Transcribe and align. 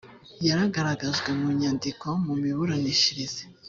yaragaragajwe 0.47 1.29
mu 1.39 1.47
nyandiko 1.59 2.07
mu 2.25 2.33
miburanishirize 2.43 3.41